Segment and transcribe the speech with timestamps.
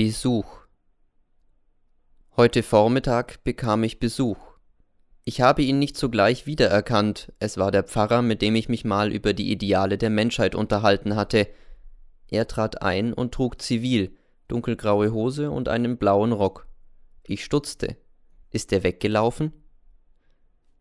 [0.00, 0.46] Besuch.
[2.36, 4.38] Heute Vormittag bekam ich Besuch.
[5.24, 9.12] Ich habe ihn nicht sogleich wiedererkannt, es war der Pfarrer, mit dem ich mich mal
[9.12, 11.48] über die Ideale der Menschheit unterhalten hatte.
[12.30, 14.16] Er trat ein und trug zivil,
[14.46, 16.68] dunkelgraue Hose und einen blauen Rock.
[17.24, 17.96] Ich stutzte.
[18.50, 19.52] Ist er weggelaufen?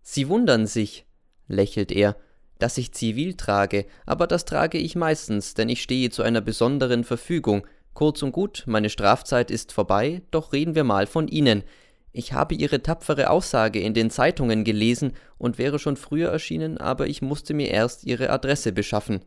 [0.04, 1.08] Sie wundern sich,
[1.48, 2.18] lächelt er,
[2.60, 7.04] dass ich zivil trage, aber das trage ich meistens, denn ich stehe zu einer besonderen
[7.04, 7.66] Verfügung,
[7.98, 11.64] Kurz und gut, meine Strafzeit ist vorbei, doch reden wir mal von Ihnen.
[12.12, 17.08] Ich habe Ihre tapfere Aussage in den Zeitungen gelesen und wäre schon früher erschienen, aber
[17.08, 19.26] ich musste mir erst Ihre Adresse beschaffen.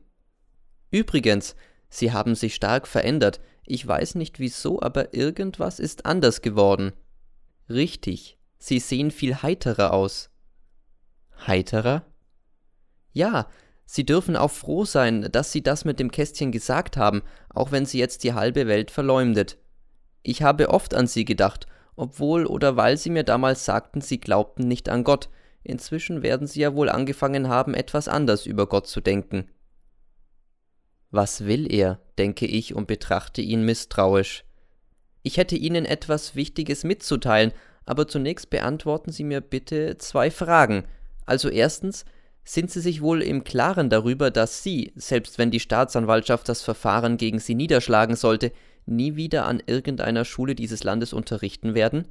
[0.92, 1.56] Übrigens,
[1.88, 3.40] Sie haben sich stark verändert.
[3.66, 6.92] Ich weiß nicht wieso, aber irgendwas ist anders geworden.
[7.68, 10.30] Richtig, Sie sehen viel heiterer aus.
[11.44, 12.04] Heiterer?
[13.12, 13.48] Ja,
[13.92, 17.22] Sie dürfen auch froh sein, dass Sie das mit dem Kästchen gesagt haben,
[17.52, 19.58] auch wenn Sie jetzt die halbe Welt verleumdet.
[20.22, 24.68] Ich habe oft an Sie gedacht, obwohl oder weil Sie mir damals sagten, Sie glaubten
[24.68, 25.28] nicht an Gott.
[25.64, 29.48] Inzwischen werden Sie ja wohl angefangen haben, etwas anders über Gott zu denken.
[31.10, 34.44] Was will er, denke ich und betrachte ihn misstrauisch.
[35.24, 37.50] Ich hätte Ihnen etwas Wichtiges mitzuteilen,
[37.86, 40.84] aber zunächst beantworten Sie mir bitte zwei Fragen.
[41.26, 42.04] Also erstens,
[42.44, 47.16] sind Sie sich wohl im Klaren darüber, dass Sie, selbst wenn die Staatsanwaltschaft das Verfahren
[47.16, 48.52] gegen Sie niederschlagen sollte,
[48.86, 52.06] nie wieder an irgendeiner Schule dieses Landes unterrichten werden?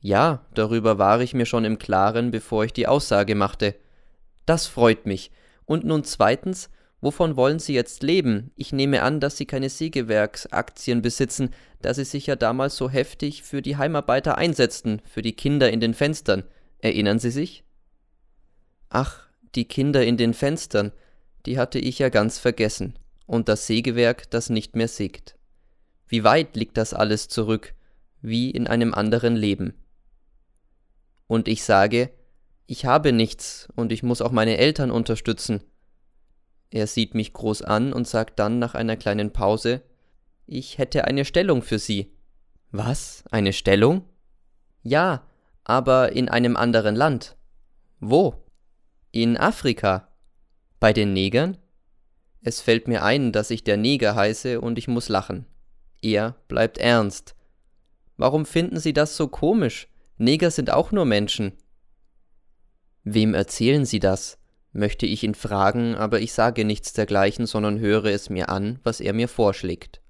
[0.00, 3.74] Ja, darüber war ich mir schon im Klaren, bevor ich die Aussage machte.
[4.46, 5.32] Das freut mich.
[5.64, 8.52] Und nun zweitens, wovon wollen Sie jetzt leben?
[8.54, 11.50] Ich nehme an, dass Sie keine Sägewerksaktien besitzen,
[11.82, 15.80] da Sie sich ja damals so heftig für die Heimarbeiter einsetzten, für die Kinder in
[15.80, 16.44] den Fenstern.
[16.78, 17.65] Erinnern Sie sich?
[18.88, 20.92] Ach, die Kinder in den Fenstern,
[21.46, 25.36] die hatte ich ja ganz vergessen, und das Sägewerk, das nicht mehr sägt.
[26.08, 27.74] Wie weit liegt das alles zurück,
[28.20, 29.74] wie in einem anderen Leben.
[31.26, 32.10] Und ich sage,
[32.66, 35.62] ich habe nichts und ich muss auch meine Eltern unterstützen.
[36.70, 39.82] Er sieht mich groß an und sagt dann nach einer kleinen Pause,
[40.46, 42.12] ich hätte eine Stellung für Sie.
[42.70, 43.24] Was?
[43.30, 44.04] Eine Stellung?
[44.82, 45.26] Ja,
[45.64, 47.36] aber in einem anderen Land.
[48.00, 48.45] Wo?
[49.18, 50.08] In Afrika.
[50.78, 51.56] Bei den Negern?
[52.42, 55.46] Es fällt mir ein, dass ich der Neger heiße und ich muss lachen.
[56.02, 57.34] Er bleibt ernst.
[58.18, 59.88] Warum finden Sie das so komisch?
[60.18, 61.54] Neger sind auch nur Menschen.
[63.04, 64.36] Wem erzählen Sie das?
[64.72, 69.00] möchte ich ihn fragen, aber ich sage nichts dergleichen, sondern höre es mir an, was
[69.00, 70.02] er mir vorschlägt.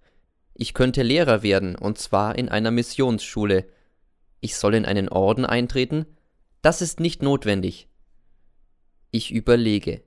[0.52, 3.68] Ich könnte Lehrer werden, und zwar in einer Missionsschule.
[4.40, 6.06] Ich soll in einen Orden eintreten?
[6.60, 7.86] Das ist nicht notwendig.
[9.16, 10.02] Ich überlege.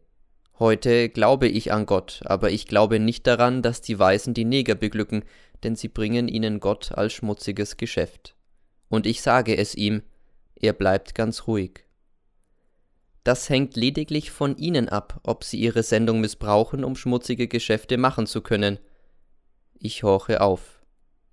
[0.59, 4.75] Heute glaube ich an Gott, aber ich glaube nicht daran, dass die Weißen die Neger
[4.75, 5.23] beglücken,
[5.63, 8.35] denn sie bringen ihnen Gott als schmutziges Geschäft.
[8.87, 10.03] Und ich sage es ihm,
[10.53, 11.85] er bleibt ganz ruhig.
[13.23, 18.27] Das hängt lediglich von Ihnen ab, ob Sie Ihre Sendung missbrauchen, um schmutzige Geschäfte machen
[18.27, 18.77] zu können.
[19.79, 20.83] Ich horche auf.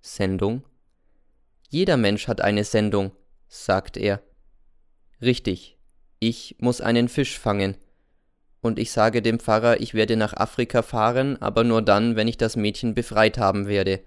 [0.01, 0.63] Sendung?
[1.69, 3.11] Jeder Mensch hat eine Sendung,
[3.47, 4.23] sagt er.
[5.21, 5.76] Richtig,
[6.19, 7.77] ich muss einen Fisch fangen.
[8.61, 12.37] Und ich sage dem Pfarrer, ich werde nach Afrika fahren, aber nur dann, wenn ich
[12.37, 14.01] das Mädchen befreit haben werde.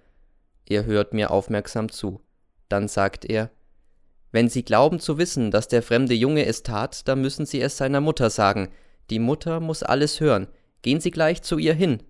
[0.69, 2.21] Er hört mir aufmerksam zu.
[2.69, 3.51] Dann sagt er,
[4.33, 7.77] wenn Sie glauben zu wissen, dass der fremde Junge es tat, dann müssen Sie es
[7.77, 8.71] seiner Mutter sagen.
[9.11, 10.47] Die Mutter muss alles hören.
[10.83, 12.03] Gehen Sie gleich zu ihr hin,